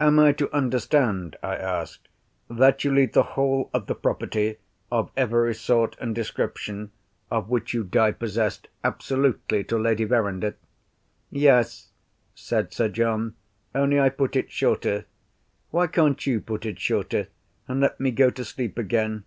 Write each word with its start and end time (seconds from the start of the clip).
"Am 0.00 0.18
I 0.18 0.32
to 0.32 0.50
understand," 0.56 1.36
I 1.42 1.54
asked, 1.54 2.08
"that 2.48 2.82
you 2.82 2.94
leave 2.94 3.12
the 3.12 3.22
whole 3.36 3.68
of 3.74 3.88
the 3.88 3.94
property, 3.94 4.56
of 4.90 5.10
every 5.18 5.54
sort 5.54 5.96
and 6.00 6.14
description, 6.14 6.92
of 7.30 7.50
which 7.50 7.74
you 7.74 7.84
die 7.84 8.12
possessed, 8.12 8.68
absolutely 8.82 9.62
to 9.64 9.76
Lady 9.76 10.04
Verinder?" 10.04 10.54
"Yes," 11.30 11.90
said 12.34 12.72
Sir 12.72 12.88
John. 12.88 13.34
"Only, 13.74 14.00
I 14.00 14.08
put 14.08 14.34
it 14.34 14.50
shorter. 14.50 15.04
Why 15.70 15.88
can't 15.88 16.26
you 16.26 16.40
put 16.40 16.64
it 16.64 16.80
shorter, 16.80 17.28
and 17.68 17.80
let 17.82 18.00
me 18.00 18.12
go 18.12 18.30
to 18.30 18.46
sleep 18.46 18.78
again? 18.78 19.24